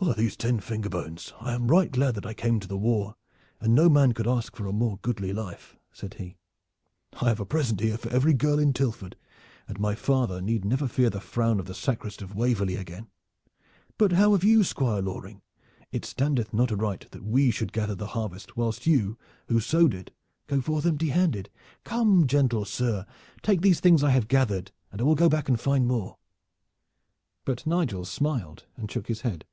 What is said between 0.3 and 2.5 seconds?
ten finger bones! I am right glad that I